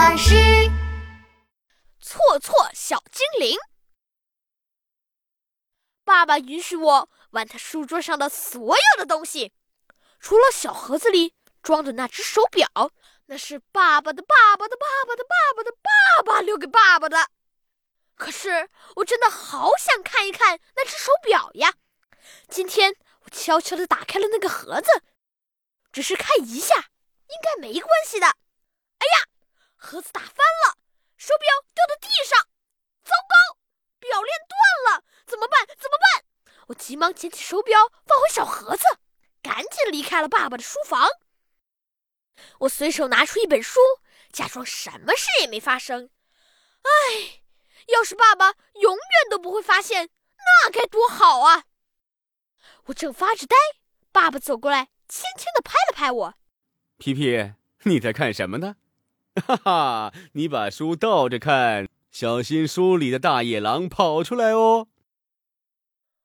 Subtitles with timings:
[0.00, 0.34] 巴士。
[2.00, 3.58] 错错小精灵。
[6.04, 9.52] 爸爸允许我玩他书桌上的所有的东西，
[10.18, 12.66] 除了小盒子里装的那只手表，
[13.26, 17.28] 那是爸爸的爸爸的爸爸的爸爸的爸爸留给爸爸的。
[18.14, 21.74] 可是我真的好想看一看那只手表呀！
[22.48, 25.02] 今天我悄悄地打开了那个盒子，
[25.92, 28.34] 只是看一下，应该没关系的。
[29.80, 30.76] 盒子打翻了，
[31.16, 32.38] 手表掉到地上，
[33.02, 33.58] 糟糕，
[33.98, 35.66] 表链断了，怎么办？
[35.66, 36.24] 怎么办？
[36.68, 38.84] 我急忙捡起手表，放回小盒子，
[39.42, 41.08] 赶紧离开了爸爸的书房。
[42.60, 43.80] 我随手拿出一本书，
[44.30, 46.10] 假装什么事也没发生。
[46.82, 47.40] 唉。
[47.86, 51.64] 要是爸爸永远都不会发现，那该多好啊！
[52.84, 53.56] 我正发着呆，
[54.12, 56.34] 爸爸走过来，轻轻地拍了拍我。
[56.98, 58.76] 皮皮，你在看什么呢？
[59.46, 64.88] 哈哈，你把书倒着看，小心书里的大野狼跑出来哦。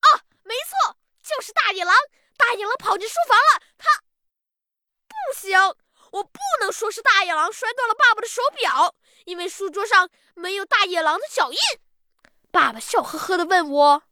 [0.00, 1.94] 啊，没错，就是大野狼！
[2.36, 4.02] 大野狼跑进书房了，他
[5.08, 5.58] 不行，
[6.12, 8.94] 我不能说是大野狼摔断了爸爸的手表。
[9.24, 11.58] 因为书桌上没有大野狼的脚印，
[12.50, 14.02] 爸爸笑呵呵地问我：“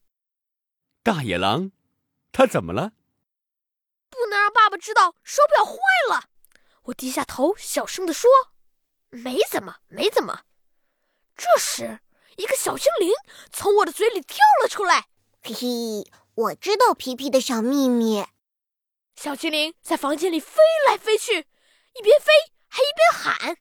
[1.05, 1.71] 大野狼，
[2.33, 2.93] 他怎么了？”
[4.11, 5.77] 不能让爸爸知道手表坏
[6.11, 6.25] 了。
[6.85, 8.31] 我低下头，小声地说
[9.15, 10.43] ：“没怎么，没怎么。”
[11.37, 12.01] 这时，
[12.37, 13.13] 一个小精灵
[13.53, 15.09] 从我的嘴里跳了出来
[15.43, 18.27] ：“嘿嘿，我知道皮皮的小秘密。”
[19.17, 21.47] 小精灵在房间里飞来飞去，
[21.95, 22.27] 一边飞
[22.69, 23.57] 还一边喊。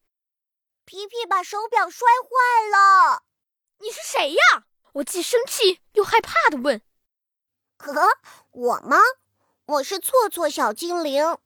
[0.86, 3.24] 皮皮把手表摔坏了，
[3.80, 4.66] 你是谁呀？
[4.94, 6.82] 我既生气又害怕的问。
[7.78, 8.18] 呵，
[8.52, 8.98] 我吗？
[9.66, 11.38] 我是错错小精灵。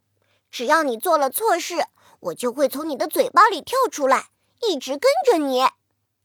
[0.50, 1.76] 只要你做了错事，
[2.20, 4.30] 我就会从你的嘴巴里跳出来，
[4.62, 5.68] 一直跟着你，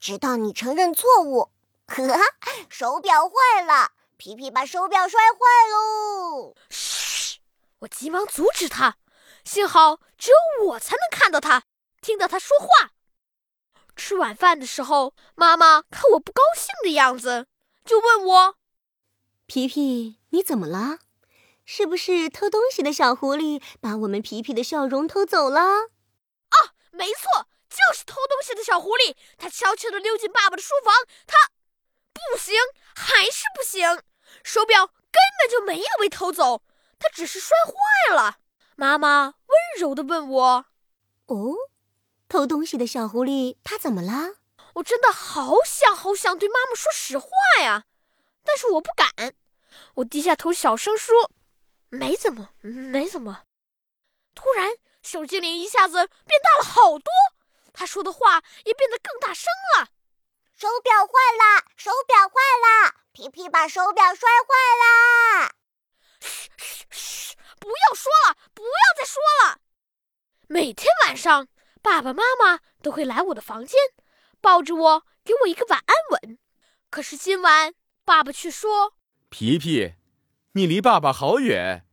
[0.00, 1.50] 直到你承认错误。
[1.86, 2.02] 呵，
[2.68, 5.38] 手表坏了，皮皮把手表摔坏
[5.70, 6.54] 喽！
[6.70, 7.40] 嘘，
[7.80, 8.96] 我急忙阻止他。
[9.44, 11.64] 幸好只有我才能看到他，
[12.00, 12.92] 听到他说话。
[13.94, 17.46] 吃晚饭的时候，妈妈看我不高兴的样子，
[17.84, 18.56] 就问我
[19.46, 21.00] ：“皮皮，你怎么了？
[21.64, 25.60] 是不是偷东西的小狐狸把我们皮皮的笑容偷走了
[26.50, 26.56] ？”“啊，
[26.90, 30.94] 没错，就是偷东西的小狐狸，它悄悄地溜进爸爸的书房。
[31.26, 31.50] 它
[32.12, 32.54] 不行，
[32.94, 34.02] 还是不行。
[34.42, 36.62] 手表根本就没有被偷走，
[36.98, 38.38] 它只是摔坏了。”
[38.76, 40.66] 妈妈温柔地问我
[41.26, 41.54] ：“哦？”
[42.28, 44.36] 偷东西的小狐狸，它怎么了？
[44.76, 47.28] 我真的好想好想对妈妈说实话
[47.60, 47.84] 呀，
[48.42, 49.34] 但是我不敢。
[49.96, 51.30] 我低下头，小声说
[51.92, 53.44] ：“没怎么，没怎么。”
[54.34, 54.72] 突然，
[55.02, 57.12] 小精灵一下子变大了好多，
[57.72, 59.90] 他说的话也变得更大声了
[60.58, 65.54] ：“手表坏了，手表坏了，皮皮把手表摔坏了。”
[66.20, 67.36] 嘘嘘嘘！
[67.60, 69.60] 不要说了，不要再说了。
[70.48, 71.48] 每天晚上。
[71.82, 73.76] 爸爸妈妈都会来我的房间，
[74.40, 76.38] 抱着我，给我一个晚安吻。
[76.90, 78.94] 可是今晚，爸爸却说
[79.28, 79.94] ：“皮皮，
[80.54, 81.86] 你离爸爸好远，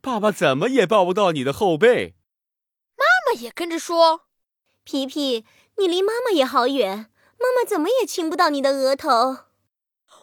[0.00, 2.16] 爸爸怎么也抱不到你的后背。”
[2.98, 4.26] 妈妈也跟着说
[4.82, 9.44] ：“皮皮，你离妈妈也好远，妈妈怎么也亲不到你的额头。”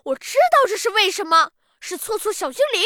[0.05, 2.83] 我知道这是为什么，是错错小精灵，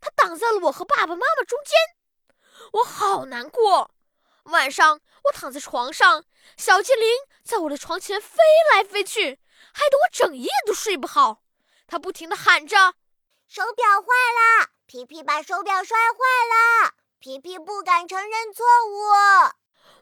[0.00, 1.72] 他挡在了我和爸爸妈妈中间。
[2.72, 3.92] 我好难过。
[4.44, 6.24] 晚上，我躺在床上，
[6.56, 7.06] 小精灵
[7.44, 8.38] 在我的床前飞
[8.74, 9.38] 来飞去，
[9.72, 11.44] 害得我整夜都睡不好。
[11.86, 12.94] 他不停地喊着
[13.54, 14.06] ：“手表坏
[14.62, 19.52] 了，皮皮把手表摔坏了，皮皮不敢承认错误。”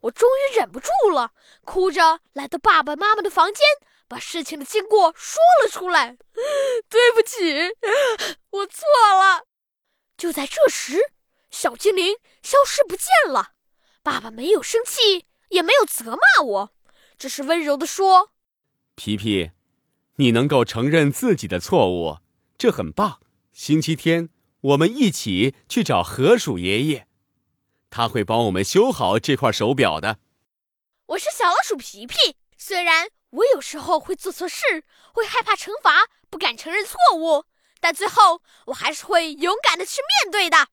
[0.02, 1.32] 我终于忍不住了，
[1.64, 3.66] 哭着来到爸爸妈妈的房间，
[4.06, 6.16] 把事情的经过说了出来。
[6.88, 7.74] 对不起，
[8.50, 8.84] 我错
[9.18, 9.46] 了。
[10.16, 11.00] 就在这时，
[11.50, 13.54] 小精灵消失不见了。
[14.04, 16.72] 爸爸没有生气，也没有责骂我，
[17.18, 18.30] 只是温柔地说
[18.94, 19.50] ：“皮皮，
[20.18, 22.18] 你能够承认自己的错误，
[22.56, 23.18] 这很棒。
[23.52, 24.30] 星期天
[24.60, 27.06] 我们一起去找河鼠爷爷，
[27.90, 30.18] 他会帮我们修好这块手表的。”
[31.06, 37.44] 我是小老鼠皮皮，虽然我有时候会做错事，会害怕惩罚，不敢承认错误，
[37.80, 40.68] 但最后我还是会勇敢的去面对的。